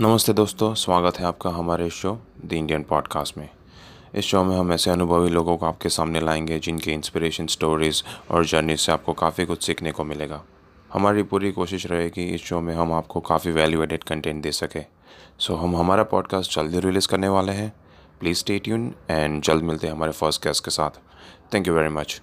[0.00, 3.48] नमस्ते दोस्तों, स्वागत है आपका हमारे शो, द इंडियन पॉडकास्ट में।
[4.14, 8.46] इस शो में हम ऐसे अनुभवी लोगों को आपके सामने लाएँगे जिनके इंस्पिरेशन स्टोरीज़ और
[8.46, 10.42] जर्नी से आपको काफ़ी कुछ सीखने को मिलेगा।
[10.92, 14.80] हमारी पूरी कोशिश रहेगी इस शो में हम आपको काफ़ी वैल्यू एडेड कंटेंट दे सके।
[15.38, 17.72] सो हम हमारा पॉडकास्ट जल्दी रिलीज़ करने वाले हैं।
[18.20, 20.90] प्लीज़ स्टे ट्यून एंड जल्द मिलते हैं हमारे फ़र्स्ट गेस्ट के साथ।
[21.54, 22.22] Thank you very much